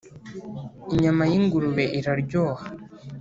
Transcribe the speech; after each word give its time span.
Inyama 0.93 1.23
y’ 1.31 1.33
ingurube 1.39 1.83
iraryoha 1.99 2.65